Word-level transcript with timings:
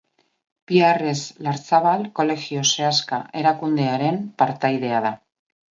Piarres 0.69 1.21
Larzabal 1.47 2.07
kolegioa 2.21 2.65
Seaska 2.71 3.23
erakundearen 3.43 4.23
partaidea 4.43 5.09
da. 5.11 5.19